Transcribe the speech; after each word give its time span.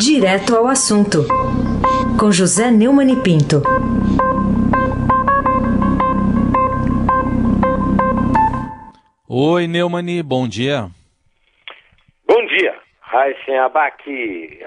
Direto 0.00 0.54
ao 0.54 0.68
assunto, 0.68 1.26
com 2.20 2.30
José 2.30 2.70
Neumann 2.70 3.10
e 3.10 3.16
Pinto. 3.20 3.62
Oi, 9.28 9.66
Neumani, 9.66 10.22
bom 10.22 10.46
dia. 10.46 10.86
Bom 12.28 12.46
dia, 12.46 12.78
Raíssen 13.00 13.58
Abac, 13.58 14.00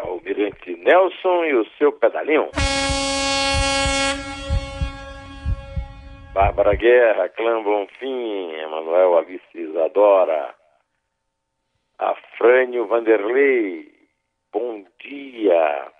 Almirante 0.03 0.75
Nelson 0.75 1.45
e 1.45 1.55
o 1.55 1.65
seu 1.77 1.93
pedalinho. 1.93 2.49
Bárbara 6.33 6.75
Guerra, 6.75 7.29
Clã 7.29 7.63
Bonfim, 7.63 8.51
Emanuel 8.55 9.17
Alice 9.17 9.45
Isadora, 9.55 10.53
Afrânio 11.97 12.85
Vanderlei, 12.85 14.00
bom 14.51 14.83
dia, 14.99 15.91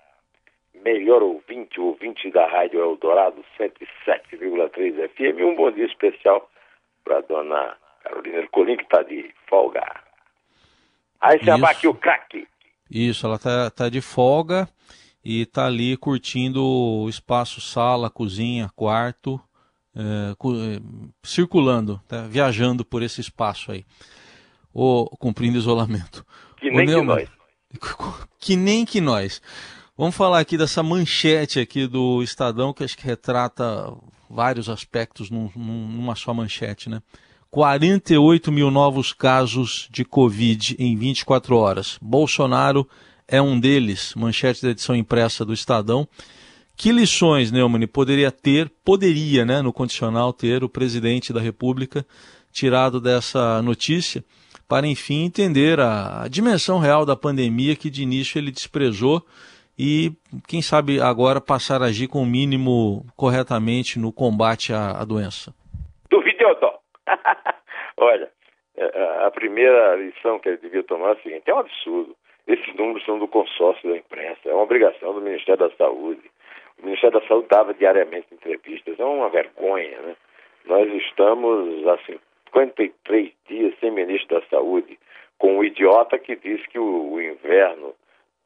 melhor 0.84 1.22
ouvinte, 1.22 1.80
ouvinte 1.80 2.30
da 2.30 2.46
Rádio 2.46 2.80
Eldorado 2.80 3.42
107,3 3.58 5.08
FM, 5.08 5.40
um 5.42 5.56
bom 5.56 5.70
dia 5.70 5.86
especial 5.86 6.48
para 7.04 7.20
dona 7.22 7.76
Carolina 8.02 8.38
Ercolim, 8.38 8.76
que 8.76 8.84
está 8.84 9.02
de 9.02 9.32
folga. 9.48 9.82
Aí 11.20 11.42
se 11.42 11.50
abate 11.50 11.86
o 11.86 11.94
craque. 11.94 12.46
Isso, 12.90 13.26
ela 13.26 13.36
está 13.36 13.70
tá 13.70 13.88
de 13.88 14.00
folga 14.00 14.68
e 15.24 15.42
está 15.42 15.66
ali 15.66 15.96
curtindo 15.96 16.62
o 16.62 17.08
espaço 17.08 17.60
sala, 17.60 18.10
cozinha, 18.10 18.68
quarto, 18.74 19.40
é, 19.94 20.34
circulando, 21.22 22.00
tá 22.08 22.22
viajando 22.22 22.84
por 22.84 23.02
esse 23.02 23.20
espaço 23.20 23.72
aí, 23.72 23.84
ou 24.74 25.08
cumprindo 25.18 25.56
isolamento. 25.56 26.26
Que 26.58 26.70
nem 26.70 26.86
que 26.86 27.00
nós. 27.02 27.41
Que 28.38 28.56
nem 28.56 28.84
que 28.84 29.00
nós. 29.00 29.40
Vamos 29.96 30.16
falar 30.16 30.40
aqui 30.40 30.58
dessa 30.58 30.82
manchete 30.82 31.60
aqui 31.60 31.86
do 31.86 32.22
Estadão, 32.22 32.72
que 32.72 32.82
acho 32.82 32.96
que 32.96 33.06
retrata 33.06 33.94
vários 34.28 34.68
aspectos 34.68 35.30
num, 35.30 35.48
numa 35.54 36.16
só 36.16 36.34
manchete, 36.34 36.88
né? 36.88 37.00
48 37.50 38.50
mil 38.50 38.70
novos 38.70 39.12
casos 39.12 39.86
de 39.90 40.04
Covid 40.04 40.74
em 40.78 40.96
24 40.96 41.54
horas. 41.54 41.98
Bolsonaro 42.00 42.88
é 43.28 43.42
um 43.42 43.60
deles, 43.60 44.14
manchete 44.16 44.62
da 44.62 44.70
edição 44.70 44.96
impressa 44.96 45.44
do 45.44 45.52
Estadão. 45.52 46.08
Que 46.74 46.90
lições, 46.90 47.52
Neumann, 47.52 47.86
poderia 47.86 48.32
ter, 48.32 48.72
poderia, 48.82 49.44
né, 49.44 49.60
no 49.60 49.72
condicional, 49.72 50.32
ter 50.32 50.64
o 50.64 50.68
presidente 50.68 51.32
da 51.32 51.40
República 51.40 52.06
tirado 52.50 53.00
dessa 53.00 53.60
notícia 53.60 54.24
para, 54.72 54.86
enfim, 54.86 55.26
entender 55.26 55.78
a, 55.78 56.24
a 56.24 56.28
dimensão 56.28 56.78
real 56.78 57.04
da 57.04 57.14
pandemia 57.14 57.76
que 57.76 57.90
de 57.90 58.02
início 58.02 58.38
ele 58.38 58.50
desprezou 58.50 59.20
e, 59.78 60.12
quem 60.48 60.62
sabe, 60.62 60.98
agora 60.98 61.42
passar 61.42 61.82
a 61.82 61.92
agir 61.92 62.08
com 62.08 62.22
o 62.22 62.26
mínimo 62.26 63.04
corretamente 63.14 63.98
no 63.98 64.10
combate 64.10 64.72
à, 64.72 64.92
à 64.92 65.04
doença? 65.04 65.52
Duvide 66.08 66.42
ou. 66.46 66.56
Olha, 68.00 68.30
é, 68.74 69.26
a 69.26 69.30
primeira 69.30 69.94
lição 69.96 70.38
que 70.38 70.48
ele 70.48 70.56
devia 70.56 70.82
tomar 70.84 71.10
é 71.10 71.12
a 71.12 71.16
seguinte: 71.16 71.50
é 71.50 71.54
um 71.54 71.58
absurdo. 71.58 72.16
Esses 72.46 72.74
números 72.74 73.04
são 73.04 73.18
do 73.18 73.28
consórcio 73.28 73.90
da 73.90 73.98
imprensa, 73.98 74.40
é 74.46 74.54
uma 74.54 74.62
obrigação 74.62 75.12
do 75.12 75.20
Ministério 75.20 75.68
da 75.68 75.76
Saúde. 75.76 76.22
O 76.78 76.86
Ministério 76.86 77.20
da 77.20 77.26
Saúde 77.28 77.48
dava 77.50 77.74
diariamente 77.74 78.28
entrevistas, 78.32 78.98
é 78.98 79.04
uma 79.04 79.28
vergonha, 79.28 80.00
né? 80.00 80.16
Nós 80.64 80.90
estamos 80.94 81.86
há 81.86 81.98
53 82.52 83.32
dias 83.48 83.74
sem 83.80 83.90
ministro 83.90 84.40
da 84.40 84.46
Saúde, 84.46 84.98
com 85.38 85.58
um 85.58 85.64
idiota 85.64 86.18
que 86.18 86.36
diz 86.36 86.64
que 86.66 86.78
o, 86.78 87.12
o 87.12 87.22
inverno 87.22 87.94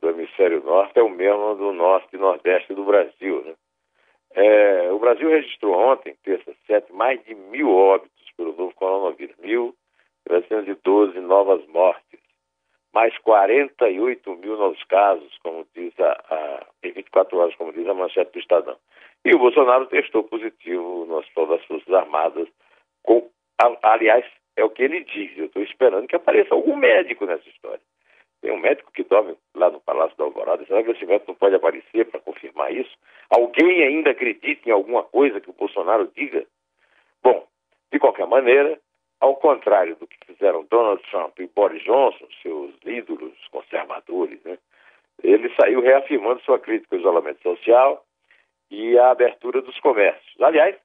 do 0.01 0.11
hemisfério 0.11 0.63
norte 0.63 0.99
é 0.99 1.03
o 1.03 1.09
mesmo 1.09 1.55
do 1.57 1.73
norte 1.73 2.09
e 2.15 2.19
nordeste 2.19 2.75
do 2.75 2.85
Brasil, 2.85 3.43
né? 3.45 3.55
É, 4.35 4.93
o 4.93 4.99
Brasil 4.99 5.31
registrou 5.31 5.75
ontem, 5.75 6.15
terça, 6.23 6.53
sete, 6.67 6.93
mais 6.93 7.23
de 7.25 7.35
mil 7.35 7.71
óbitos 7.71 8.31
pelo 8.37 8.55
novo 8.55 8.75
coronavírus, 8.75 9.35
1.312 9.37 11.15
novas 11.21 11.67
mortes 11.69 12.21
mais 12.97 13.15
48 13.19 14.37
mil 14.37 14.57
novos 14.57 14.83
casos, 14.85 15.31
como 15.43 15.67
diz 15.75 15.93
a, 16.01 16.13
a, 16.31 16.67
em 16.83 16.93
24 16.93 17.37
horas, 17.37 17.55
como 17.57 17.71
diz 17.71 17.87
a 17.87 17.93
manchete 17.93 18.33
do 18.33 18.39
Estadão. 18.39 18.75
E 19.23 19.37
o 19.37 19.39
Bolsonaro 19.39 19.85
testou 19.85 20.25
positivo 20.25 21.05
no 21.05 21.19
Hospital 21.19 21.47
das 21.49 21.65
Forças 21.67 21.93
Armadas, 21.93 22.49
com, 23.03 23.29
aliás, 23.83 24.25
é 24.57 24.65
o 24.65 24.71
que 24.71 24.83
ele 24.83 25.05
diz. 25.05 25.37
Eu 25.37 25.47
estou 25.47 25.63
esperando 25.63 26.07
que 26.07 26.17
apareça 26.17 26.55
algum 26.55 26.77
médico 26.77 27.27
nessa 27.27 27.49
história. 27.49 27.81
Tem 28.41 28.53
um 28.53 28.59
médico 28.59 28.93
que 28.93 29.03
dorme 29.05 29.37
lá 29.55 29.71
no 29.71 29.81
Palácio 29.81 30.17
da 30.17 30.25
Alvorada. 30.25 30.65
Será 30.67 30.83
que 30.83 30.91
esse 30.91 31.07
médico 31.07 31.33
não 31.33 31.35
pode 31.37 31.55
aparecer 31.55 32.07
para 32.07 32.21
confirmar 32.21 32.73
isso? 32.73 32.97
Alguém 33.31 33.83
ainda 33.83 34.11
acredita 34.11 34.69
em 34.69 34.73
alguma 34.73 35.03
coisa 35.03 35.41
que 35.41 35.51
o 35.51 35.55
Bolsonaro 35.55 36.11
diga? 36.15 36.47
Bom, 37.23 37.47
de 37.93 37.99
qualquer 37.99 38.27
maneira, 38.27 38.79
ao 39.21 39.37
contrário 39.37 39.97
do 39.97 40.07
que 40.07 40.17
fizeram 40.27 40.67
Donald 40.71 41.03
Trump 41.11 41.39
e 41.41 41.47
Boris 41.49 41.83
Johnson, 41.83 42.27
seus 42.43 42.75
ídolos 42.85 43.35
conservadores, 43.51 44.43
né? 44.45 44.59
ele 45.23 45.53
saiu 45.61 45.81
reafirmando 45.81 46.41
sua 46.43 46.59
crítica 46.59 46.95
ao 46.95 47.01
isolamento 47.01 47.43
social 47.43 48.05
e 48.71 48.99
à 48.99 49.11
abertura 49.11 49.63
dos 49.63 49.79
comércios. 49.81 50.41
Aliás, 50.41 50.77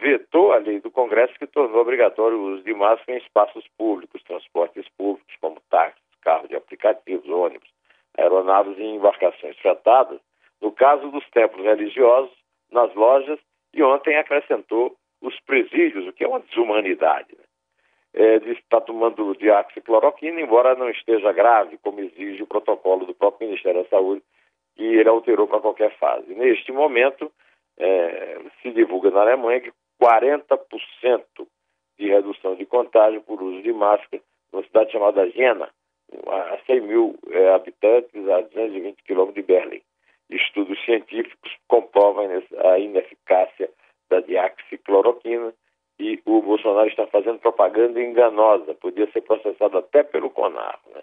vetou 0.00 0.52
a 0.52 0.56
lei 0.56 0.80
do 0.80 0.90
Congresso 0.90 1.34
que 1.38 1.46
tornou 1.46 1.80
obrigatório 1.80 2.38
o 2.38 2.54
uso 2.54 2.62
de 2.64 2.74
máscara 2.74 3.18
em 3.18 3.22
espaços 3.22 3.66
públicos, 3.76 4.22
transportes 4.24 4.88
públicos, 4.96 5.34
como 5.40 5.60
táxis, 5.70 6.02
carros 6.22 6.48
de 6.48 6.56
aplicativos, 6.56 7.28
ônibus, 7.28 7.68
aeronaves 8.16 8.76
e 8.78 8.82
embarcações 8.82 9.56
fretadas, 9.58 10.20
no 10.60 10.72
caso 10.72 11.10
dos 11.10 11.28
templos 11.30 11.64
religiosos, 11.64 12.34
nas 12.70 12.94
lojas, 12.94 13.38
e 13.72 13.82
ontem 13.82 14.16
acrescentou 14.16 14.96
os 15.20 15.38
presídios, 15.40 16.06
o 16.06 16.12
que 16.12 16.24
é 16.24 16.28
uma 16.28 16.40
desumanidade. 16.40 17.36
Né? 17.36 17.44
é, 18.14 18.36
estar 18.50 18.80
tomando 18.80 19.34
diaxicloroquina, 19.36 20.40
embora 20.40 20.74
não 20.74 20.90
esteja 20.90 21.32
grave, 21.32 21.78
como 21.78 22.00
exige 22.00 22.42
o 22.42 22.46
protocolo 22.46 23.06
do 23.06 23.14
próprio 23.14 23.48
Ministério 23.48 23.82
da 23.82 23.88
Saúde, 23.88 24.22
que 24.76 24.84
ele 24.84 25.08
alterou 25.08 25.46
para 25.46 25.60
qualquer 25.60 25.96
fase. 25.98 26.34
Neste 26.34 26.72
momento, 26.72 27.30
é, 27.78 28.38
se 28.62 28.70
divulga 28.72 29.10
na 29.10 29.20
Alemanha 29.20 29.60
que 29.60 29.72
40% 30.00 31.24
de 31.98 32.08
redução 32.08 32.54
de 32.54 32.64
contágio 32.64 33.20
por 33.22 33.42
uso 33.42 33.62
de 33.62 33.72
máscara 33.72 34.22
numa 34.52 34.64
cidade 34.64 34.92
chamada 34.92 35.28
Jena, 35.30 35.68
a 36.26 36.58
100 36.66 36.80
mil 36.80 37.18
é, 37.30 37.54
habitantes, 37.54 38.28
a 38.28 38.40
220 38.40 39.02
quilômetros 39.04 39.34
de 39.34 39.42
Berlim. 39.42 39.82
Estudos 40.28 40.82
científicos 40.84 41.52
comprovam 41.68 42.28
a 42.58 42.78
ineficácia 42.78 43.68
da 44.08 44.20
diaxicloroquina 44.20 45.52
e 45.98 46.20
o 46.24 46.40
Bolsonaro 46.40 46.88
está 46.88 47.06
fazendo 47.06 47.38
propaganda 47.38 48.00
enganosa, 48.00 48.74
podia 48.74 49.10
ser 49.12 49.20
processado 49.20 49.78
até 49.78 50.02
pelo 50.02 50.30
CONAR. 50.30 50.78
Né? 50.94 51.02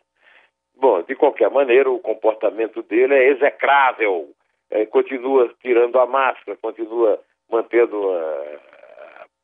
Bom, 0.76 1.02
de 1.04 1.16
qualquer 1.16 1.50
maneira, 1.52 1.90
o 1.90 2.00
comportamento 2.00 2.82
dele 2.84 3.14
é 3.14 3.30
execrável, 3.30 4.30
é, 4.70 4.86
continua 4.86 5.54
tirando 5.62 6.00
a 6.00 6.06
máscara, 6.06 6.58
continua 6.62 7.20
mantendo 7.50 8.12
a 8.12 8.77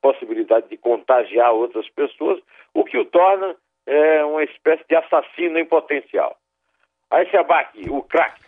possibilidade 0.03 0.67
de 0.69 0.77
contagiar 0.77 1.53
outras 1.53 1.89
pessoas, 1.89 2.39
o 2.73 2.83
que 2.83 2.97
o 2.97 3.05
torna 3.05 3.55
é, 3.87 4.23
uma 4.25 4.43
espécie 4.43 4.83
de 4.87 4.95
assassino 4.95 5.57
em 5.57 5.65
potencial. 5.65 6.35
Aí 7.09 7.29
se 7.29 7.37
abate 7.37 7.89
o 7.89 8.03
craque 8.03 8.43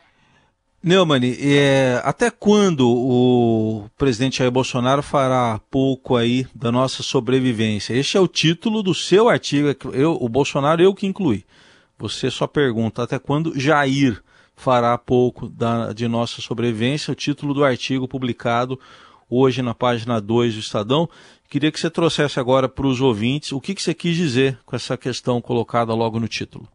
Neumann, 0.87 1.35
é, 1.41 1.99
até 2.03 2.29
quando 2.29 2.87
o 2.87 3.89
presidente 3.97 4.37
Jair 4.37 4.51
Bolsonaro 4.51 5.01
fará 5.01 5.59
pouco 5.71 6.15
aí 6.15 6.45
da 6.53 6.71
nossa 6.71 7.01
sobrevivência? 7.01 7.95
Este 7.95 8.17
é 8.17 8.19
o 8.19 8.27
título 8.27 8.83
do 8.83 8.93
seu 8.93 9.27
artigo, 9.27 9.75
eu, 9.93 10.15
o 10.21 10.29
Bolsonaro 10.29 10.83
eu 10.83 10.93
que 10.93 11.07
incluí. 11.07 11.43
Você 11.97 12.29
só 12.29 12.45
pergunta 12.45 13.01
até 13.01 13.17
quando 13.17 13.59
Jair 13.59 14.21
fará 14.55 14.95
pouco 14.95 15.49
da, 15.49 15.91
de 15.91 16.07
nossa 16.07 16.39
sobrevivência, 16.39 17.11
o 17.11 17.15
título 17.15 17.55
do 17.55 17.65
artigo 17.65 18.07
publicado 18.07 18.79
hoje 19.27 19.63
na 19.63 19.73
página 19.73 20.21
2 20.21 20.53
do 20.53 20.59
Estadão. 20.59 21.09
Queria 21.49 21.71
que 21.71 21.79
você 21.79 21.89
trouxesse 21.89 22.39
agora 22.39 22.67
para 22.67 22.87
os 22.87 23.01
ouvintes 23.01 23.51
o 23.51 23.61
que, 23.61 23.75
que 23.75 23.81
você 23.81 23.93
quis 23.93 24.15
dizer 24.15 24.57
com 24.65 24.75
essa 24.75 24.97
questão 24.97 25.41
colocada 25.41 25.93
logo 25.93 26.19
no 26.19 26.27
título. 26.27 26.65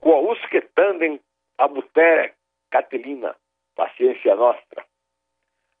Quausque 0.00 0.60
tandem 0.74 1.20
abutere 1.56 2.32
Catilina 2.70 3.34
paciência 3.78 4.34
nossa. 4.34 4.58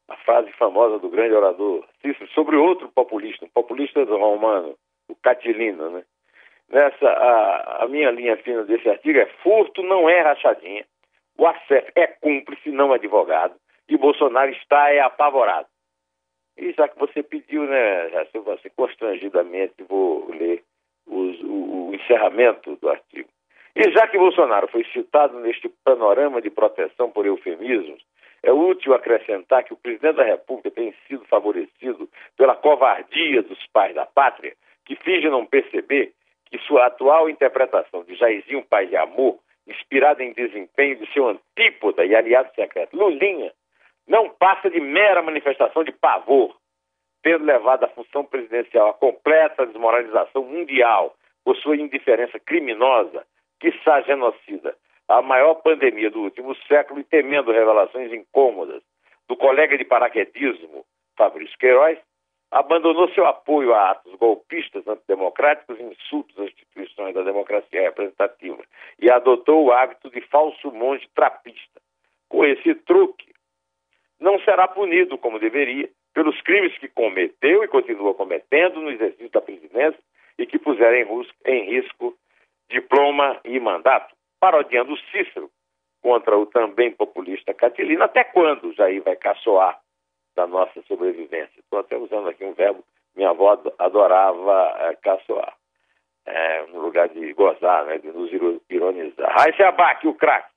A 0.08 0.16
frase 0.18 0.52
famosa 0.52 1.00
do 1.00 1.10
grande 1.10 1.34
orador 1.34 1.84
Cícero 2.00 2.30
sobre 2.30 2.56
outro 2.56 2.88
populista, 2.88 3.44
um 3.44 3.48
populista 3.48 4.04
romano, 4.04 4.76
o 5.08 5.16
Catilino, 5.16 5.90
né? 5.90 6.04
Nessa, 6.70 7.08
a, 7.08 7.84
a, 7.84 7.88
minha 7.88 8.10
linha 8.10 8.36
fina 8.36 8.62
desse 8.62 8.88
artigo 8.88 9.18
é 9.18 9.26
furto 9.42 9.82
não 9.82 10.08
é 10.08 10.20
rachadinha, 10.20 10.84
o 11.36 11.46
acesso 11.46 11.90
é 11.96 12.06
cúmplice, 12.06 12.70
não 12.70 12.92
advogado, 12.92 13.54
e 13.88 13.96
Bolsonaro 13.96 14.50
está 14.50 14.90
é 14.90 15.00
apavorado. 15.00 15.66
E 16.58 16.72
já 16.72 16.88
que 16.88 16.98
você 16.98 17.22
pediu, 17.22 17.64
né, 17.64 18.10
se 18.32 18.38
você 18.40 18.68
constrangidamente 18.70 19.74
vou 19.88 20.28
ler 20.30 20.64
os, 21.06 21.40
o, 21.42 21.88
o 21.88 21.94
encerramento 21.94 22.76
do 22.76 22.88
artigo. 22.88 23.28
E 23.76 23.90
já 23.92 24.08
que 24.08 24.18
Bolsonaro 24.18 24.66
foi 24.66 24.84
citado 24.92 25.38
neste 25.38 25.68
panorama 25.84 26.42
de 26.42 26.50
proteção 26.50 27.10
por 27.10 27.24
eufemismos, 27.24 28.02
é 28.42 28.52
útil 28.52 28.92
acrescentar 28.92 29.62
que 29.62 29.72
o 29.72 29.76
presidente 29.76 30.16
da 30.16 30.24
República 30.24 30.70
tem 30.70 30.92
sido 31.06 31.24
favorecido 31.26 32.08
pela 32.36 32.56
covardia 32.56 33.42
dos 33.42 33.64
pais 33.72 33.94
da 33.94 34.04
pátria, 34.04 34.54
que 34.84 34.96
fingem 34.96 35.30
não 35.30 35.46
perceber 35.46 36.12
que 36.50 36.58
sua 36.58 36.86
atual 36.86 37.28
interpretação 37.28 38.02
de 38.04 38.14
Jairzinho 38.14 38.64
Pai 38.64 38.86
de 38.86 38.96
Amor, 38.96 39.38
inspirada 39.66 40.24
em 40.24 40.32
desempenho 40.32 40.96
de 40.96 41.12
seu 41.12 41.28
antípoda 41.28 42.04
e 42.04 42.14
aliado 42.14 42.52
secreto, 42.54 42.96
Lulinha, 42.96 43.52
não 44.08 44.30
passa 44.30 44.70
de 44.70 44.80
mera 44.80 45.22
manifestação 45.22 45.84
de 45.84 45.92
pavor, 45.92 46.56
tendo 47.22 47.44
levado 47.44 47.84
a 47.84 47.88
função 47.88 48.24
presidencial 48.24 48.88
à 48.88 48.94
completa 48.94 49.66
desmoralização 49.66 50.42
mundial 50.44 51.14
por 51.44 51.56
sua 51.56 51.76
indiferença 51.76 52.40
criminosa, 52.40 53.26
quiçá 53.60 54.00
genocida, 54.02 54.74
a 55.08 55.22
maior 55.22 55.56
pandemia 55.56 56.10
do 56.10 56.22
último 56.22 56.54
século 56.66 57.00
e 57.00 57.04
temendo 57.04 57.52
revelações 57.52 58.12
incômodas 58.12 58.82
do 59.28 59.36
colega 59.36 59.76
de 59.76 59.84
paraquedismo, 59.84 60.84
Fabrício 61.16 61.56
Queiroz, 61.58 61.98
abandonou 62.50 63.10
seu 63.10 63.26
apoio 63.26 63.74
a 63.74 63.90
atos 63.90 64.14
golpistas 64.14 64.86
antidemocráticos 64.86 65.78
e 65.78 65.82
insultos 65.82 66.38
às 66.38 66.46
instituições 66.46 67.14
da 67.14 67.22
democracia 67.22 67.82
representativa 67.82 68.62
e 68.98 69.10
adotou 69.10 69.66
o 69.66 69.72
hábito 69.72 70.10
de 70.10 70.20
falso 70.22 70.70
monge 70.72 71.06
trapista. 71.14 71.80
Com 72.28 72.44
esse 72.44 72.74
truque, 72.74 73.32
não 74.20 74.38
será 74.40 74.66
punido 74.66 75.16
como 75.18 75.38
deveria 75.38 75.88
pelos 76.12 76.40
crimes 76.42 76.76
que 76.78 76.88
cometeu 76.88 77.62
e 77.62 77.68
continua 77.68 78.14
cometendo 78.14 78.80
no 78.80 78.90
exercício 78.90 79.30
da 79.30 79.40
presidência 79.40 80.00
e 80.38 80.46
que 80.46 80.58
puseram 80.58 81.24
em 81.46 81.64
risco, 81.64 82.16
diploma 82.68 83.40
e 83.44 83.58
mandato, 83.58 84.14
parodiando 84.40 84.96
Cícero 85.10 85.50
contra 86.02 86.36
o 86.36 86.46
também 86.46 86.92
populista 86.92 87.52
Catilina. 87.54 88.04
Até 88.04 88.24
quando 88.24 88.72
Jair 88.74 89.02
vai 89.02 89.16
caçoar 89.16 89.78
da 90.36 90.46
nossa 90.46 90.80
sobrevivência? 90.82 91.58
Estou 91.58 91.80
até 91.80 91.96
usando 91.96 92.28
aqui 92.28 92.44
um 92.44 92.52
verbo, 92.52 92.84
minha 93.16 93.30
avó 93.30 93.60
adorava 93.78 94.76
é, 94.80 94.94
caçoar. 94.96 95.54
É, 96.26 96.66
no 96.66 96.80
lugar 96.80 97.08
de 97.08 97.32
gozar, 97.32 97.86
né, 97.86 97.98
de 97.98 98.08
nos 98.08 98.30
ironizar. 98.68 99.32
Raíssa 99.34 99.68
Abac, 99.68 100.06
o 100.06 100.12
craque. 100.14 100.50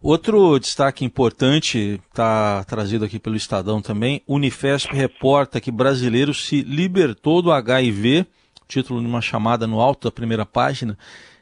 Outro 0.00 0.60
destaque 0.60 1.04
importante 1.04 2.00
está 2.08 2.62
trazido 2.64 3.04
aqui 3.04 3.18
pelo 3.18 3.34
Estadão 3.34 3.82
também. 3.82 4.22
Unifesp 4.28 4.94
reporta 4.94 5.60
que 5.60 5.72
brasileiro 5.72 6.32
se 6.32 6.62
libertou 6.62 7.42
do 7.42 7.50
HIV, 7.50 8.24
título 8.68 9.00
de 9.00 9.06
uma 9.06 9.20
chamada 9.20 9.66
no 9.66 9.80
alto 9.80 10.06
da 10.06 10.12
primeira 10.12 10.46
página. 10.46 10.96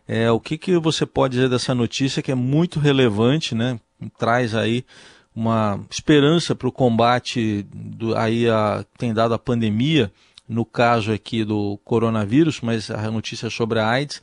É, 0.09 0.31
o 0.31 0.41
que, 0.41 0.57
que 0.57 0.79
você 0.79 1.05
pode 1.05 1.35
dizer 1.35 1.51
dessa 1.51 1.75
notícia 1.75 2.23
que 2.23 2.33
é 2.33 2.35
muito 2.35 2.81
relevante, 2.81 3.55
né? 3.55 3.79
Traz 4.19 4.55
aí 4.55 4.87
uma 5.35 5.79
esperança 5.91 6.55
para 6.55 6.69
o 6.69 6.73
combate 6.73 7.67
do, 7.75 8.17
aí 8.17 8.49
a, 8.49 8.87
tem 8.97 9.13
dado 9.13 9.35
a 9.35 9.39
pandemia, 9.39 10.11
no 10.49 10.65
caso 10.65 11.13
aqui 11.13 11.45
do 11.45 11.79
coronavírus, 11.85 12.63
mas 12.63 12.91
a 12.91 13.11
notícia 13.11 13.49
é 13.49 13.51
sobre 13.51 13.81
a 13.81 13.87
AIDS. 13.87 14.23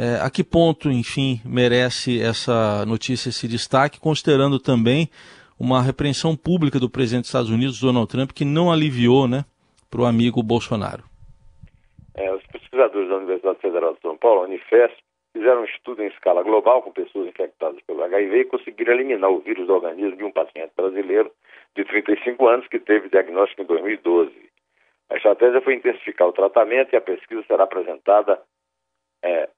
É, 0.00 0.24
a 0.24 0.30
que 0.30 0.44
ponto, 0.44 0.88
enfim, 0.88 1.40
merece 1.44 2.22
essa 2.22 2.86
notícia 2.86 3.30
esse 3.30 3.48
destaque, 3.48 3.98
considerando 3.98 4.60
também 4.60 5.10
uma 5.58 5.82
repreensão 5.82 6.36
pública 6.36 6.78
do 6.78 6.88
presidente 6.88 7.22
dos 7.22 7.30
Estados 7.30 7.50
Unidos, 7.50 7.80
Donald 7.80 8.06
Trump, 8.08 8.30
que 8.30 8.44
não 8.44 8.70
aliviou 8.70 9.26
né, 9.26 9.44
para 9.90 10.02
o 10.02 10.06
amigo 10.06 10.40
Bolsonaro? 10.40 11.02
É, 12.14 12.32
os 12.32 12.46
pesquisadores 12.46 13.08
da 13.08 13.16
Universidade 13.16 13.58
Federal 13.58 13.94
de 13.94 14.00
São 14.00 14.16
Paulo, 14.16 14.44
Unifesp, 14.44 14.96
fizeram 15.32 15.62
um 15.62 15.64
estudo 15.64 16.00
em 16.00 16.06
escala 16.06 16.44
global 16.44 16.80
com 16.80 16.92
pessoas 16.92 17.26
infectadas 17.26 17.82
pelo 17.82 18.04
HIV 18.04 18.38
e 18.38 18.44
conseguiram 18.44 18.94
eliminar 18.94 19.30
o 19.30 19.40
vírus 19.40 19.66
do 19.66 19.74
organismo 19.74 20.16
de 20.16 20.22
um 20.22 20.30
paciente 20.30 20.70
brasileiro 20.76 21.32
de 21.76 21.84
35 21.84 22.46
anos 22.46 22.68
que 22.68 22.78
teve 22.78 23.08
diagnóstico 23.08 23.62
em 23.62 23.66
2012. 23.66 24.30
A 25.10 25.16
estratégia 25.16 25.60
foi 25.60 25.74
intensificar 25.74 26.28
o 26.28 26.32
tratamento 26.32 26.92
e 26.92 26.96
a 26.96 27.00
pesquisa 27.00 27.42
será 27.48 27.64
apresentada 27.64 28.40
é, 29.24 29.48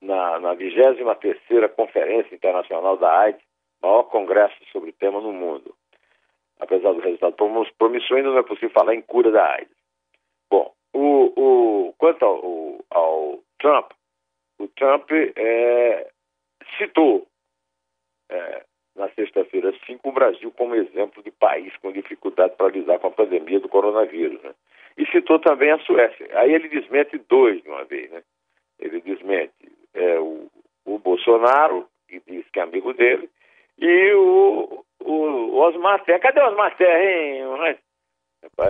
na, 0.00 0.38
na 0.40 0.56
23ª 0.56 1.68
Conferência 1.70 2.34
Internacional 2.34 2.96
da 2.96 3.20
AIDS, 3.20 3.42
maior 3.82 4.04
congresso 4.04 4.56
sobre 4.72 4.90
o 4.90 4.94
tema 4.94 5.20
no 5.20 5.32
mundo. 5.32 5.74
Apesar 6.58 6.92
do 6.92 7.00
resultado 7.00 7.36
promissor, 7.78 8.16
ainda 8.16 8.30
não 8.30 8.38
é 8.38 8.42
possível 8.42 8.70
falar 8.70 8.94
em 8.94 9.02
cura 9.02 9.30
da 9.30 9.54
AIDS. 9.54 9.76
Bom, 10.50 10.72
o, 10.94 11.32
o, 11.36 11.94
quanto 11.98 12.24
ao, 12.24 12.84
ao, 12.90 13.38
Trump, 13.58 13.92
o 14.58 14.68
Trump 14.68 15.10
é, 15.12 16.10
citou 16.78 17.26
é, 18.30 18.64
na 18.94 19.08
sexta-feira 19.10 19.74
5 19.86 20.08
o 20.08 20.12
Brasil 20.12 20.50
como 20.52 20.74
exemplo 20.74 21.22
de 21.22 21.30
país 21.30 21.76
com 21.78 21.92
dificuldade 21.92 22.56
para 22.56 22.68
lidar 22.68 22.98
com 22.98 23.08
a 23.08 23.12
pandemia 23.12 23.60
do 23.60 23.68
coronavírus. 23.68 24.40
Né? 24.42 24.54
E 24.96 25.06
citou 25.06 25.38
também 25.38 25.70
a 25.70 25.78
Suécia. 25.80 26.26
Aí 26.38 26.54
ele 26.54 26.68
desmente 26.68 27.18
dois 27.28 27.62
de 27.62 27.68
uma 27.68 27.84
vez. 27.84 28.10
Né? 28.10 28.22
Ele 28.78 29.00
desmente 29.00 29.52
é, 29.94 30.18
o, 30.18 30.48
o 30.84 30.98
Bolsonaro, 30.98 31.88
que 32.08 32.20
diz 32.26 32.44
que 32.50 32.60
é 32.60 32.62
amigo 32.62 32.92
dele, 32.92 33.28
e 33.78 34.12
o, 34.14 34.84
o 35.00 35.58
Osmar 35.58 36.04
Terra. 36.04 36.20
Cadê 36.20 36.40
o 36.40 36.48
Osmar 36.48 36.76
hein? 36.80 37.78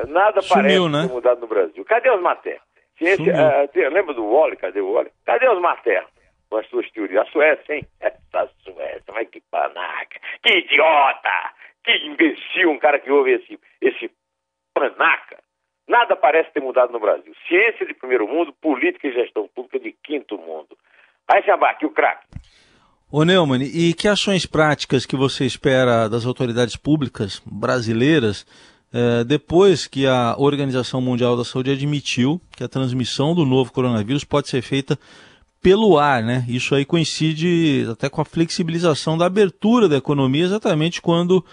Nada 0.09 0.41
Sumiu, 0.41 0.63
parece 0.63 0.89
né? 0.89 1.13
mudado 1.13 1.41
no 1.41 1.47
Brasil. 1.47 1.85
Cadê 1.85 2.11
os? 2.43 2.63
Ciência, 2.99 3.33
uh, 3.33 3.91
lembra 3.91 4.15
do 4.15 4.25
Wally? 4.25 4.57
Cadê 4.57 4.81
o 4.81 4.93
Wally? 4.93 5.11
Cadê 5.25 5.49
os 5.49 5.83
Terra? 5.83 6.07
Com 6.49 6.57
as 6.57 6.67
suas 6.69 6.91
teorias. 6.91 7.27
A 7.27 7.31
Suécia, 7.31 7.75
hein? 7.75 7.87
Essa 8.01 8.51
Suécia, 8.65 9.13
mas 9.13 9.29
que 9.29 9.43
panaca. 9.51 10.19
Que 10.43 10.59
idiota! 10.59 11.53
Que 11.85 11.93
imbecil 12.07 12.71
um 12.71 12.79
cara 12.79 12.99
que 12.99 13.11
ouve 13.11 13.33
esse, 13.33 13.59
esse 13.81 14.11
panaca. 14.75 15.39
Nada 15.89 16.17
parece 16.17 16.53
ter 16.53 16.61
mudado 16.61 16.93
no 16.93 17.01
Brasil. 17.01 17.33
Ciência 17.47 17.87
de 17.87 17.95
primeiro 17.95 18.27
mundo, 18.27 18.53
política 18.61 19.07
e 19.07 19.13
gestão 19.13 19.49
pública 19.55 19.79
de 19.79 19.93
quinto 20.05 20.37
mundo. 20.37 20.77
Aí 21.29 21.43
se 21.43 21.51
abate 21.51 21.87
o 21.87 21.91
craque. 21.91 22.27
Ô 23.11 23.25
Neumann, 23.25 23.63
e 23.63 23.95
que 23.95 24.09
ações 24.09 24.47
práticas 24.47 25.07
que 25.07 25.17
você 25.17 25.45
espera 25.45 26.09
das 26.09 26.27
autoridades 26.27 26.77
públicas 26.77 27.41
brasileiras 27.47 28.45
eh, 28.93 29.25
depois 29.25 29.87
que 29.87 30.07
a 30.07 30.35
Organização 30.39 31.01
Mundial 31.01 31.37
da 31.37 31.45
Saúde 31.45 31.71
admitiu 31.71 32.41
que 32.57 32.65
a 32.65 32.69
transmissão 32.69 33.35
do 33.35 33.45
novo 33.45 33.73
coronavírus 33.73 34.25
pode 34.25 34.49
ser 34.49 34.63
feita 34.63 34.99
pelo 35.63 35.99
ar, 35.99 36.23
né? 36.23 36.45
Isso 36.49 36.75
aí 36.75 36.85
coincide 36.85 37.87
até 37.91 38.09
com 38.09 38.21
a 38.21 38.25
flexibilização 38.25 39.19
da 39.19 39.27
abertura 39.27 39.89
da 39.89 39.97
economia, 39.97 40.45
exatamente 40.45 41.03
quando 41.03 41.45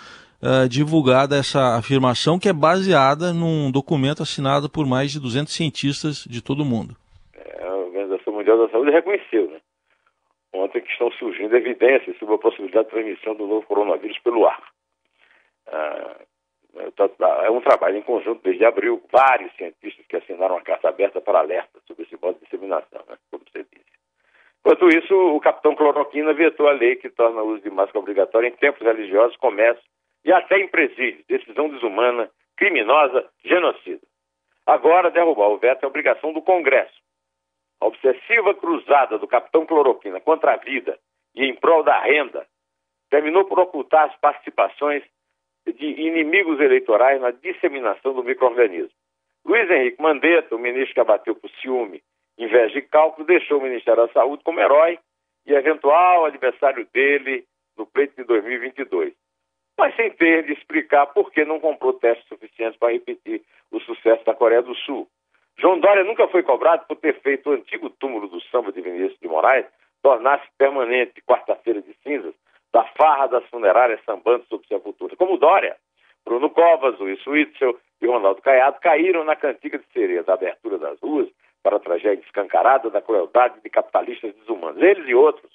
uh, 0.44 0.68
divulgada 0.68 1.38
essa 1.38 1.78
afirmação 1.78 2.38
que 2.38 2.50
é 2.50 2.54
baseada 2.54 3.32
num 3.34 3.72
documento 3.72 4.22
assinado 4.22 4.70
por 4.70 4.86
mais 4.86 5.12
de 5.12 5.20
200 5.20 5.54
cientistas 5.54 6.26
de 6.30 6.44
todo 6.44 6.62
o 6.62 6.66
mundo. 6.66 6.96
É, 7.34 7.66
a 7.66 7.74
Organização 7.74 8.34
Mundial 8.34 8.58
da 8.58 8.70
Saúde 8.70 8.92
reconheceu, 8.92 9.50
né? 9.50 9.60
Ontem 10.54 10.82
que 10.82 10.92
estão 10.92 11.10
surgindo 11.14 11.56
evidências 11.56 12.18
sobre 12.20 12.36
a 12.36 12.38
possibilidade 12.38 12.86
de 12.86 12.92
transmissão 12.92 13.34
do 13.36 13.48
novo 13.48 13.66
coronavírus 13.66 14.20
pelo 14.20 14.46
ar. 14.46 14.62
Ah, 15.68 16.16
é 17.46 17.50
um 17.52 17.62
trabalho 17.62 17.98
em 17.98 18.02
conjunto 18.02 18.42
desde 18.44 18.66
abril, 18.66 19.02
vários 19.12 19.52
cientistas 19.56 20.06
que 20.08 20.18
assinaram 20.18 20.56
uma 20.56 20.62
carta 20.62 20.90
aberta 20.90 21.22
para 21.22 21.40
alerta 21.40 21.80
sobre 21.88 22.04
esse 22.04 22.18
modo 22.22 22.36
de 22.36 22.46
disseminação, 22.46 23.02
né? 23.08 23.16
como 23.32 23.44
você 23.52 23.66
disse. 23.72 23.94
Enquanto 24.60 24.88
isso, 24.88 25.14
o 25.14 25.40
capitão 25.40 25.76
Cloroquina 25.76 26.34
vetou 26.34 26.68
a 26.68 26.72
lei 26.72 26.96
que 26.96 27.10
torna 27.10 27.42
o 27.42 27.54
uso 27.54 27.64
de 27.64 27.70
máscara 27.70 28.00
obrigatório 28.00 28.48
em 28.48 28.56
tempos 28.56 28.82
religiosos, 28.82 29.36
comércio 29.38 29.84
e 30.24 30.32
até 30.32 30.60
em 30.60 30.68
presídio, 30.68 31.24
decisão 31.28 31.70
desumana, 31.70 32.30
criminosa, 32.56 33.30
genocida. 33.44 34.02
Agora, 34.66 35.12
derrubar 35.12 35.50
o 35.50 35.58
veto 35.58 35.84
é 35.84 35.88
obrigação 35.88 36.32
do 36.32 36.42
Congresso. 36.42 37.02
A 37.82 37.88
obsessiva 37.88 38.54
cruzada 38.54 39.18
do 39.18 39.28
capitão 39.28 39.66
Cloroquina 39.66 40.22
contra 40.22 40.54
a 40.54 40.58
vida 40.58 40.98
e 41.36 41.44
em 41.44 41.56
prol 41.56 41.84
da 41.84 42.00
renda 42.00 42.48
terminou 43.10 43.46
por 43.46 43.60
ocultar 43.60 44.10
as 44.10 44.16
participações 44.20 45.04
de 45.66 45.86
inimigos 45.86 46.60
eleitorais 46.60 47.22
na 47.22 47.32
disseminação 47.32 48.14
do 48.14 48.24
microorganismo. 48.24 48.94
Luiz 49.46 49.70
Henrique 49.70 50.02
Mandetta, 50.02 50.56
o 50.56 50.60
ministro 50.60 50.94
que 50.94 51.00
abateu 51.02 51.36
por 51.36 51.50
ciúme, 51.62 52.02
inveja 52.38 52.80
e 52.80 52.82
cálculo, 52.82 53.28
deixou 53.28 53.60
o 53.60 53.64
Ministério 53.64 54.08
da 54.08 54.14
Saúde 54.14 54.44
como 54.44 54.60
herói 54.60 54.98
e 55.46 55.54
eventual 55.54 56.26
adversário 56.26 56.88
dele 56.94 57.46
no 57.78 57.86
pleito 57.86 58.16
de 58.16 58.24
2022 58.24 59.14
mas 59.78 59.96
sem 59.96 60.12
ter 60.12 60.44
de 60.46 60.54
explicar 60.54 61.08
por 61.08 61.32
que 61.32 61.46
não 61.46 61.60
comprou 61.60 61.94
testes 61.94 62.28
suficientes 62.28 62.78
para 62.78 62.94
repetir 62.94 63.42
o 63.72 63.80
sucesso 63.80 64.24
da 64.26 64.34
Coreia 64.34 64.62
do 64.62 64.76
Sul. 64.76 65.08
João 65.58 65.80
Dória 65.80 66.04
nunca 66.04 66.28
foi 66.28 66.44
cobrado 66.44 66.86
por 66.88 66.98
ter 66.98 67.20
feito 67.22 67.50
o 67.50 67.54
antigo 67.54 67.90
túmulo 67.90 68.28
do 68.28 68.42
samba 68.44 68.72
de 68.72 68.82
Vinícius 68.82 69.20
de 69.20 69.28
Moraes 69.28 69.66
tornar-se 70.02 70.48
permanente 70.58 71.22
quarta-feira 71.22 71.82
de 71.82 71.94
cinzas 72.04 72.34
da 72.72 72.84
farra 72.98 73.28
das 73.28 73.46
funerárias 73.46 74.02
sambando 74.06 74.46
sobre 74.46 74.68
sepultura. 74.68 75.16
Como 75.16 75.38
Dória, 75.38 75.78
Bruno 76.26 76.50
Covas, 76.50 77.00
Luiz 77.00 77.26
Witzel 77.26 77.78
e 78.02 78.08
Ronaldo 78.08 78.42
Caiado 78.42 78.80
caíram 78.82 79.24
na 79.24 79.36
cantiga 79.36 79.78
de 79.78 79.86
sereia 79.94 80.24
da 80.24 80.34
abertura 80.34 80.78
das 80.78 81.00
ruas 81.00 81.30
para 81.62 81.78
a 81.78 81.80
tragédia 81.80 82.24
escancarada 82.26 82.90
da 82.90 83.02
crueldade 83.02 83.62
de 83.62 83.70
capitalistas 83.70 84.34
desumanos. 84.36 84.82
Eles 84.82 85.08
e 85.08 85.16
outros, 85.16 85.52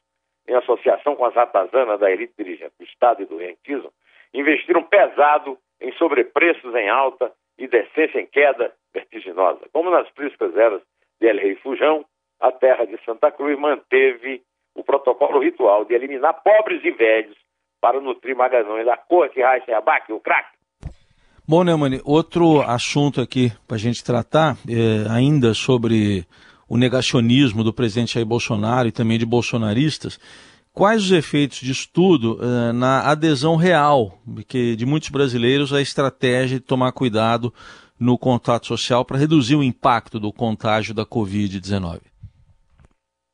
em 0.47 0.55
associação 0.55 1.17
com 1.17 1.25
as 1.25 1.35
ratazanas 1.35 2.01
da 2.01 2.11
elite 2.11 2.33
dirigente 2.39 2.73
do 2.79 2.85
Estado 2.85 3.23
e 3.23 3.27
do 3.27 3.37
rentismo, 3.37 3.93
investiram 4.35 4.83
pesado 4.83 5.59
em 5.81 5.93
sobrepreços 5.93 6.75
em 6.75 6.89
alta 6.89 7.33
e 7.59 7.67
decência 7.67 8.21
em 8.21 8.27
queda 8.27 8.73
vertiginosa. 8.93 9.61
Como 9.73 9.91
nas 9.91 10.09
priscas 10.11 10.57
eras 10.57 10.83
de 11.21 11.27
El 11.27 11.39
Rei 11.39 11.57
Fujão, 11.57 12.05
a 12.41 12.53
terra 12.53 12.85
de 12.85 12.99
Santa 13.05 13.31
Cruz 13.31 13.59
manteve 13.59 14.43
o 14.75 14.85
protocolo 14.85 15.41
ritual 15.41 15.85
de 15.85 15.95
eliminar 15.95 16.43
pobres 16.43 16.85
e 16.85 16.91
velhos 16.91 17.37
para 17.81 18.01
nutrir 18.01 18.37
magalhães 18.37 18.87
da 18.87 18.97
corte 18.97 19.41
Raíssa 19.41 19.77
Abac, 19.77 20.13
o 20.13 20.21
craque. 20.21 20.57
Bom, 21.47 21.65
Neumann, 21.65 22.01
outro 22.05 22.61
assunto 22.61 23.21
aqui 23.21 23.51
para 23.67 23.77
a 23.77 23.81
gente 23.81 24.05
tratar, 24.05 24.57
é, 24.69 25.11
ainda 25.11 25.55
sobre 25.55 26.27
o 26.69 26.77
negacionismo 26.77 27.65
do 27.65 27.73
presidente 27.73 28.15
Jair 28.15 28.27
Bolsonaro 28.27 28.89
e 28.89 28.93
também 28.93 29.19
de 29.19 29.25
bolsonaristas, 29.25 30.19
quais 30.79 31.03
os 31.03 31.11
efeitos 31.11 31.59
de 31.59 31.73
estudo 31.73 32.39
uh, 32.39 32.73
na 32.73 33.11
adesão 33.11 33.57
real 33.57 34.13
que, 34.47 34.77
de 34.77 34.87
muitos 34.87 35.09
brasileiros 35.09 35.75
à 35.75 35.81
estratégia 35.81 36.61
de 36.61 36.65
tomar 36.65 36.93
cuidado 36.93 37.53
no 38.01 38.17
contato 38.17 38.69
social 38.69 39.05
para 39.05 39.19
reduzir 39.19 39.57
o 39.57 39.65
impacto 39.65 40.21
do 40.21 40.33
contágio 40.33 40.95
da 40.95 41.05
Covid-19? 41.05 42.01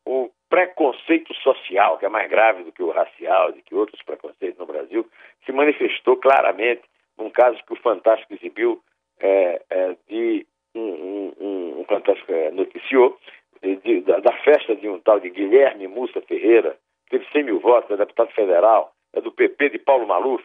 O 0.07 0.31
preconceito 0.49 1.35
social, 1.35 1.99
que 1.99 2.07
é 2.07 2.09
mais 2.09 2.31
grave 2.31 2.65
do 2.65 2.73
que 2.73 2.83
o 2.83 2.91
racial, 2.91 3.53
do 3.53 3.61
que 3.61 3.75
outros 3.75 4.03
preconceitos 4.03 4.59
no 4.59 4.65
Brasil, 4.65 5.07
se 5.45 5.53
manifestou 5.53 6.17
claramente 6.17 6.81
num 7.19 7.29
caso 7.29 7.59
que 7.67 7.75
o 7.75 7.83
Fantástico 7.83 8.33
exibiu 8.33 8.81
é, 9.21 9.61
é, 9.69 9.97
de 10.09 10.47
um, 10.75 10.81
um, 10.81 11.81
um, 11.81 11.85
Fantástico 11.85 12.33
é, 12.33 12.51
noticiou 12.51 13.19
de, 13.63 14.01
da, 14.01 14.19
da, 14.21 14.33
festa 14.39 14.75
de 14.75 14.89
um 14.89 14.99
tal 14.99 15.21
de 15.21 15.29
Guilherme 15.29 15.87
Mussa 15.87 16.23
Ferreira, 16.23 16.77
teve 17.15 17.31
100 17.31 17.45
mil 17.45 17.61
votos, 17.61 17.91
é 17.93 17.97
deputado 17.97 18.31
federal, 18.33 18.93
é 19.13 19.21
do 19.21 19.31
PP 19.31 19.71
de 19.71 19.79
Paulo 19.79 20.07
Maluf, 20.07 20.43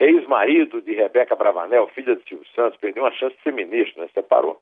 ex-marido 0.00 0.82
de 0.82 0.92
Rebeca 0.92 1.36
Bravanel, 1.36 1.86
filha 1.88 2.16
de 2.16 2.28
Silvio 2.28 2.46
Santos, 2.54 2.78
perdeu 2.80 3.04
uma 3.04 3.12
chance 3.12 3.36
de 3.36 3.42
ser 3.42 3.52
ministro, 3.52 4.00
né? 4.00 4.08
Separou. 4.12 4.60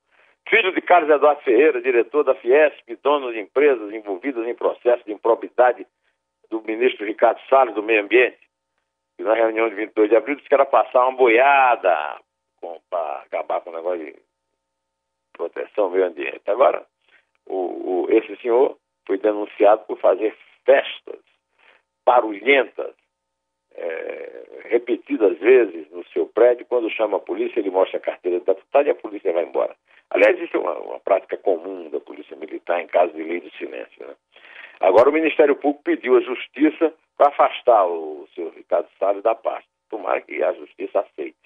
Filho 0.48 0.72
de 0.72 0.80
Carlos 0.82 1.10
Eduardo 1.10 1.40
Ferreira, 1.42 1.80
diretor 1.80 2.22
da 2.22 2.34
Fiesp, 2.34 2.94
dono 3.02 3.32
de 3.32 3.40
empresas 3.40 3.92
envolvidas 3.92 4.46
em 4.46 4.54
processo 4.54 5.04
de 5.04 5.12
improbidade 5.12 5.86
do 6.50 6.62
ministro 6.62 7.06
Ricardo 7.06 7.40
Salles, 7.48 7.74
do 7.74 7.82
Meio 7.82 8.02
Ambiente, 8.02 8.38
que 9.16 9.24
na 9.24 9.34
reunião 9.34 9.68
de 9.68 9.74
22 9.74 10.10
de 10.10 10.16
abril 10.16 10.36
disse 10.36 10.48
que 10.48 10.54
era 10.54 10.66
passar 10.66 11.08
uma 11.08 11.16
boiada 11.16 12.20
para 12.90 13.22
acabar 13.22 13.62
com 13.62 13.70
o 13.70 13.72
negócio 13.74 14.04
de 14.04 14.16
proteção 15.32 15.84
ao 15.84 15.90
meio 15.90 16.06
ambiente. 16.06 16.42
Agora, 16.46 16.86
o, 17.46 18.04
o, 18.04 18.10
esse 18.10 18.36
senhor 18.36 18.76
foi 19.06 19.18
denunciado 19.18 19.84
por 19.86 19.98
fazer 19.98 20.36
festas 20.66 21.20
barulhentas, 22.04 22.94
é, 23.74 24.42
repetidas 24.64 25.38
vezes 25.38 25.90
no 25.90 26.04
seu 26.08 26.26
prédio. 26.26 26.66
Quando 26.66 26.90
chama 26.90 27.16
a 27.16 27.20
polícia, 27.20 27.58
ele 27.58 27.70
mostra 27.70 27.98
a 27.98 28.02
carteira 28.02 28.38
de 28.38 28.46
deputado 28.46 28.86
e 28.86 28.90
a 28.90 28.94
polícia 28.94 29.32
vai 29.32 29.44
embora. 29.44 29.74
Aliás, 30.10 30.38
isso 30.38 30.56
é 30.56 30.60
uma, 30.60 30.78
uma 30.78 31.00
prática 31.00 31.36
comum 31.36 31.90
da 31.90 32.00
polícia 32.00 32.36
militar 32.36 32.80
em 32.80 32.86
caso 32.86 33.12
de 33.12 33.22
lei 33.22 33.40
do 33.40 33.50
silêncio. 33.52 34.06
Né? 34.06 34.14
Agora, 34.80 35.08
o 35.08 35.12
Ministério 35.12 35.56
Público 35.56 35.82
pediu 35.84 36.16
à 36.16 36.20
Justiça 36.20 36.92
para 37.16 37.28
afastar 37.28 37.86
o 37.86 38.28
senhor 38.34 38.52
Ricardo 38.54 38.88
Salles 38.98 39.22
da 39.22 39.34
pasta. 39.34 39.68
Tomara 39.88 40.20
que 40.20 40.42
a 40.42 40.52
Justiça 40.52 41.00
aceite. 41.00 41.36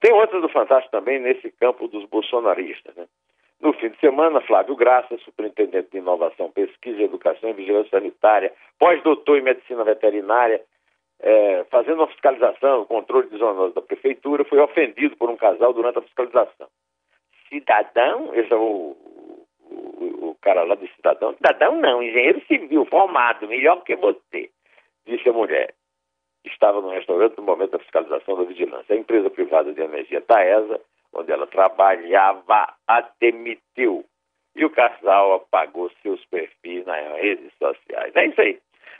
Tem 0.00 0.12
outra 0.12 0.40
do 0.40 0.48
Fantástico 0.48 0.92
também 0.92 1.18
nesse 1.18 1.50
campo 1.52 1.88
dos 1.88 2.06
bolsonaristas. 2.06 2.94
Né? 2.94 3.06
No 3.60 3.74
fim 3.74 3.90
de 3.90 3.98
semana, 3.98 4.40
Flávio 4.40 4.74
Graça, 4.74 5.18
superintendente 5.18 5.90
de 5.90 5.98
Inovação, 5.98 6.50
Pesquisa, 6.50 7.02
Educação 7.02 7.50
e 7.50 7.52
Vigilância 7.52 7.90
Sanitária, 7.90 8.52
pós-doutor 8.78 9.36
em 9.36 9.42
Medicina 9.42 9.84
Veterinária, 9.84 10.62
é, 11.20 11.64
fazendo 11.70 11.96
uma 11.98 12.06
fiscalização, 12.06 12.86
controle 12.86 13.28
desonoso 13.28 13.74
da 13.74 13.82
prefeitura, 13.82 14.44
foi 14.44 14.58
ofendido 14.58 15.14
por 15.16 15.28
um 15.28 15.36
casal 15.36 15.74
durante 15.74 15.98
a 15.98 16.02
fiscalização. 16.02 16.68
Cidadão, 17.50 18.34
esse 18.34 18.50
é 18.50 18.56
o, 18.56 18.96
o, 19.68 20.30
o 20.30 20.36
cara 20.40 20.62
lá 20.62 20.74
do 20.74 20.88
cidadão, 20.88 21.34
cidadão 21.34 21.76
não, 21.76 22.02
engenheiro 22.02 22.40
civil, 22.46 22.86
formado, 22.86 23.46
melhor 23.46 23.82
que 23.84 23.94
você, 23.96 24.48
disse 25.06 25.28
a 25.28 25.32
mulher. 25.34 25.74
Estava 26.46 26.80
no 26.80 26.88
restaurante 26.88 27.36
no 27.36 27.42
momento 27.42 27.72
da 27.72 27.78
fiscalização 27.78 28.38
da 28.38 28.44
vigilância. 28.44 28.94
A 28.94 28.98
empresa 28.98 29.28
privada 29.28 29.74
de 29.74 29.82
energia 29.82 30.22
Taesa 30.22 30.80
onde 31.14 31.32
ela 31.32 31.46
trabalhava, 31.46 32.74
a 32.86 33.00
demitiu. 33.20 34.04
E 34.54 34.64
o 34.64 34.70
casal 34.70 35.34
apagou 35.34 35.90
seus 36.02 36.24
perfis 36.26 36.84
nas 36.84 37.20
redes 37.20 37.52
sociais. 37.58 38.14
É 38.16 38.26
isso 38.26 38.40
aí. 38.40 38.58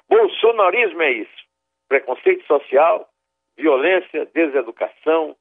Bolsonarismo 0.09 1.03
é 1.03 1.13
isso. 1.13 1.45
Preconceito 1.89 2.47
social, 2.47 3.09
violência, 3.57 4.27
deseducação, 4.27 5.37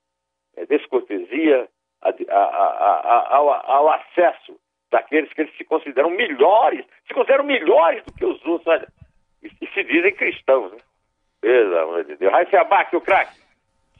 é, 0.55 0.65
descortesia 0.65 1.67
a, 2.01 2.09
a, 2.09 2.35
a, 2.35 3.35
ao, 3.35 3.49
ao, 3.49 3.89
acesso 3.89 4.59
daqueles 4.91 5.31
que 5.33 5.41
eles 5.41 5.55
se 5.57 5.63
consideram 5.63 6.09
melhores, 6.09 6.85
se 7.07 7.13
consideram 7.13 7.43
melhores 7.43 8.03
do 8.03 8.13
que 8.13 8.25
os 8.25 8.43
outros, 8.45 8.67
olha, 8.67 8.87
e, 9.43 9.47
e 9.61 9.67
se 9.67 9.83
dizem 9.83 10.13
cristãos, 10.15 10.71
né? 10.71 10.79
Pelo 11.41 11.77
amor 11.77 12.03
de 12.03 12.15
Deus. 12.17 12.31
Vai 12.31 12.45
se 12.45 12.95
o 12.95 13.01
craque. 13.01 13.38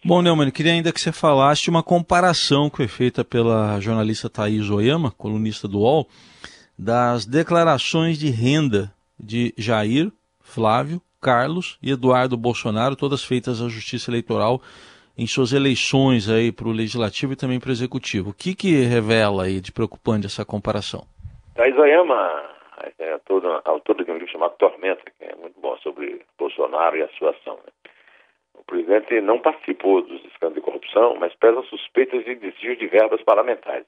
Bom, 0.04 0.22
Neumann, 0.22 0.50
queria 0.50 0.72
ainda 0.72 0.94
que 0.94 1.02
você 1.02 1.12
falasse 1.12 1.70
uma 1.70 1.84
comparação 1.84 2.70
que 2.70 2.78
foi 2.78 2.88
feita 2.88 3.24
pela 3.24 3.78
jornalista 3.82 4.30
Thaís 4.30 4.70
Oyama, 4.70 5.12
colunista 5.12 5.68
do 5.68 5.80
UOL, 5.80 6.08
das 6.78 7.26
declarações 7.26 8.18
de 8.18 8.30
renda 8.30 8.94
de 9.20 9.54
Jair, 9.58 10.10
Flávio, 10.40 11.02
Carlos 11.22 11.78
e 11.84 11.92
Eduardo 11.92 12.38
Bolsonaro, 12.38 12.96
todas 12.96 13.26
feitas 13.26 13.62
à 13.62 13.68
Justiça 13.68 14.10
Eleitoral 14.10 14.62
em 15.18 15.28
suas 15.28 15.52
eleições 15.52 16.30
aí 16.30 16.50
para 16.50 16.70
o 16.70 16.72
Legislativo 16.72 17.34
e 17.34 17.36
também 17.36 17.60
para 17.60 17.68
o 17.68 17.74
Executivo. 17.74 18.30
O 18.30 18.34
que, 18.34 18.56
que 18.56 18.72
revela 18.86 19.44
aí 19.44 19.60
de 19.60 19.74
preocupante 19.74 20.26
essa 20.26 20.46
comparação? 20.46 21.04
Thaís 21.56 21.78
Oyama 21.78 22.50
é 22.98 23.20
autora 23.66 24.06
de 24.06 24.10
um 24.10 24.14
livro 24.14 24.32
chamado 24.32 24.54
Tormenta, 24.58 25.04
que 25.20 25.26
é 25.26 25.36
muito 25.36 25.60
bom 25.60 25.76
sobre 25.80 26.22
Bolsonaro 26.38 26.96
e 26.96 27.02
a 27.02 27.10
sua 27.10 27.32
ação. 27.32 27.56
Né? 27.56 27.74
Presidente 28.70 29.20
não 29.22 29.40
participou 29.40 30.02
dos 30.02 30.24
escândalos 30.26 30.56
de 30.56 30.62
corrupção, 30.62 31.16
mas 31.16 31.34
pesa 31.36 31.62
suspeitas 31.64 32.24
de 32.24 32.36
desvio 32.36 32.76
de 32.76 32.88
verbas 32.88 33.22
parlamentares. 33.24 33.88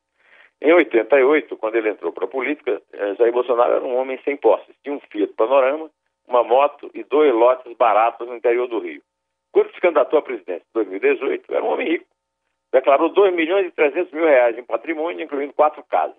Em 0.59 0.73
88, 0.73 1.55
quando 1.57 1.75
ele 1.75 1.89
entrou 1.89 2.11
para 2.11 2.25
a 2.25 2.27
política, 2.27 2.81
eh, 2.93 3.15
Jair 3.15 3.31
Bolsonaro 3.31 3.73
era 3.73 3.83
um 3.83 3.95
homem 3.95 4.19
sem 4.23 4.35
posses. 4.37 4.75
Tinha 4.83 4.95
um 4.95 4.99
Fiat 4.99 5.33
Panorama, 5.33 5.89
uma 6.27 6.43
moto 6.43 6.89
e 6.93 7.03
dois 7.03 7.33
lotes 7.33 7.71
baratos 7.77 8.27
no 8.27 8.35
interior 8.35 8.67
do 8.67 8.79
Rio. 8.79 9.01
Quando 9.51 9.71
se 9.73 9.81
candidatou 9.81 10.19
à 10.19 10.21
presidência 10.21 10.63
em 10.63 10.73
2018, 10.73 11.53
era 11.53 11.63
um 11.63 11.69
homem 11.69 11.87
rico. 11.87 12.05
Declarou 12.71 13.09
2 13.09 13.33
milhões 13.33 13.67
e 13.67 13.71
300 13.71 14.11
mil 14.11 14.25
reais 14.25 14.57
em 14.57 14.63
patrimônio, 14.63 15.23
incluindo 15.23 15.53
quatro 15.53 15.83
casas. 15.83 16.17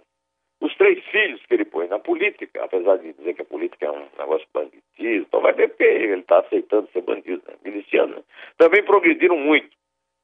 Os 0.62 0.73
três 0.76 1.04
filhos 1.07 1.45
que 1.45 1.54
ele 1.54 1.64
põe 1.64 1.88
na 1.88 1.99
política, 1.99 2.62
apesar 2.62 2.97
de 2.99 3.12
dizer 3.14 3.35
que 3.35 3.42
a 3.42 3.45
política 3.45 3.85
é 3.85 3.90
um 3.90 4.07
negócio 4.16 4.47
banditismo, 4.54 5.26
então 5.26 5.40
vai 5.40 5.52
ver 5.52 5.71
porque 5.71 5.83
ele 5.83 6.21
está 6.21 6.38
aceitando 6.38 6.88
ser 6.92 7.00
bandido, 7.00 7.42
né? 7.49 7.54
miliciano, 7.64 8.14
né? 8.14 8.23
também 8.57 8.81
progrediram 8.85 9.37
muito. 9.37 9.76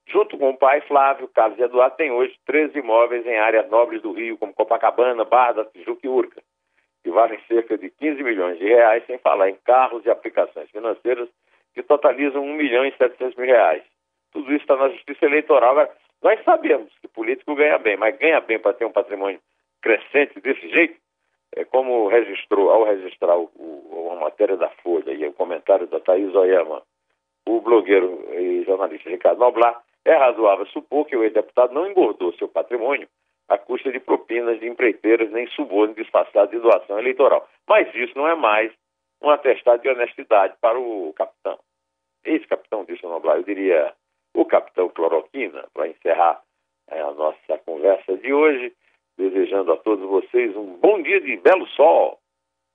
Junto 0.06 0.38
com 0.38 0.50
o 0.50 0.56
pai 0.56 0.80
Flávio, 0.82 1.26
Carlos 1.26 1.58
Eduardo 1.58 1.96
tem 1.96 2.12
hoje 2.12 2.38
13 2.46 2.78
imóveis 2.78 3.26
em 3.26 3.36
áreas 3.36 3.68
nobres 3.68 4.00
do 4.00 4.12
Rio, 4.12 4.38
como 4.38 4.54
Copacabana, 4.54 5.24
Barra 5.24 5.54
da 5.54 5.64
Tijuca 5.64 6.06
e 6.06 6.08
Urca, 6.08 6.40
que 7.02 7.10
valem 7.10 7.40
cerca 7.48 7.76
de 7.76 7.90
15 7.90 8.22
milhões 8.22 8.58
de 8.60 8.64
reais, 8.64 9.04
sem 9.06 9.18
falar 9.18 9.50
em 9.50 9.56
carros 9.64 10.06
e 10.06 10.10
aplicações 10.10 10.70
financeiras 10.70 11.28
que 11.74 11.82
totalizam 11.82 12.44
1 12.44 12.54
milhão 12.54 12.86
e 12.86 12.92
700 12.92 13.34
mil 13.34 13.46
reais. 13.46 13.82
Tudo 14.32 14.52
isso 14.52 14.62
está 14.62 14.76
na 14.76 14.88
justiça 14.90 15.26
eleitoral. 15.26 15.92
Nós 16.22 16.40
sabemos 16.44 16.92
que 17.00 17.08
político 17.08 17.56
ganha 17.56 17.78
bem, 17.78 17.96
mas 17.96 18.16
ganha 18.16 18.40
bem 18.40 18.60
para 18.60 18.72
ter 18.72 18.84
um 18.84 18.92
patrimônio 18.92 19.40
crescente 19.80 20.40
desse 20.40 20.68
jeito, 20.68 20.98
é 21.54 21.64
como 21.64 22.08
registrou, 22.08 22.70
ao 22.70 22.84
registrar 22.84 23.36
o, 23.36 23.50
o, 23.54 24.10
a 24.12 24.16
matéria 24.16 24.56
da 24.56 24.68
Folha 24.82 25.12
e 25.12 25.26
o 25.26 25.32
comentário 25.32 25.86
da 25.86 26.00
Thaís 26.00 26.34
Oyama, 26.34 26.82
o 27.46 27.60
blogueiro 27.60 28.28
e 28.34 28.64
jornalista 28.64 29.08
Ricardo 29.08 29.38
Noblar, 29.38 29.82
é 30.04 30.14
razoável 30.14 30.66
supor 30.66 31.06
que 31.06 31.16
o 31.16 31.24
ex-deputado 31.24 31.72
não 31.72 31.86
engordou 31.86 32.32
seu 32.34 32.48
patrimônio 32.48 33.08
à 33.48 33.56
custa 33.56 33.90
de 33.90 33.98
propinas 33.98 34.60
de 34.60 34.68
empreiteiras 34.68 35.30
nem 35.30 35.46
suborno 35.48 35.94
disfarçado 35.94 36.50
de 36.50 36.58
doação 36.58 36.98
eleitoral. 36.98 37.48
Mas 37.66 37.92
isso 37.94 38.16
não 38.16 38.28
é 38.28 38.34
mais 38.34 38.72
um 39.22 39.30
atestado 39.30 39.82
de 39.82 39.88
honestidade 39.88 40.54
para 40.60 40.78
o 40.78 41.12
capitão. 41.14 41.58
Esse 42.24 42.46
capitão, 42.46 42.84
disse 42.84 43.04
o 43.04 43.08
Noblar, 43.08 43.36
eu 43.36 43.42
diria 43.42 43.92
o 44.34 44.44
capitão 44.44 44.88
Cloroquina, 44.90 45.66
para 45.72 45.88
encerrar 45.88 46.42
é, 46.88 47.00
a 47.00 47.10
nossa 47.12 47.58
conversa 47.64 48.16
de 48.18 48.32
hoje 48.32 48.72
desejando 49.18 49.72
a 49.72 49.76
todos 49.76 50.08
vocês 50.08 50.56
um 50.56 50.78
bom 50.78 51.02
dia 51.02 51.20
de 51.20 51.36
belo 51.38 51.66
sol 51.68 52.18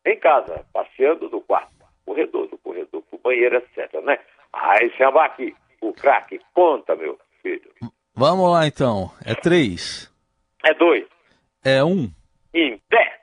em 0.05 0.19
casa, 0.19 0.65
passeando 0.73 1.29
do 1.29 1.39
quarto, 1.39 1.73
corredor, 2.05 2.47
do 2.49 2.57
corredor 2.57 3.01
pro 3.03 3.17
banheiro, 3.19 3.55
etc, 3.55 3.93
né? 4.03 4.19
Aí, 4.51 4.91
chama 4.97 5.23
aqui, 5.23 5.55
o 5.81 5.93
craque, 5.93 6.39
conta, 6.53 6.95
meu 6.95 7.17
filho. 7.41 7.71
Vamos 8.13 8.51
lá, 8.51 8.67
então. 8.67 9.09
É 9.25 9.33
três. 9.33 10.11
É 10.63 10.73
dois. 10.73 11.07
É 11.63 11.83
um. 11.83 12.11
em 12.53 12.77
pé. 12.89 13.22